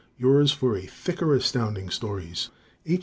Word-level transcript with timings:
Yours 0.17 0.51
for 0.51 0.75
a 0.75 0.81
thicker 0.87 1.35
Astounding 1.35 1.91
Stories 1.91 2.49
H. 2.87 2.99